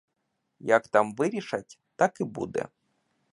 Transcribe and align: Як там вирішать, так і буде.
Як 0.69 0.87
там 0.93 1.15
вирішать, 1.15 1.79
так 1.95 2.21
і 2.21 2.23
буде. 2.23 2.67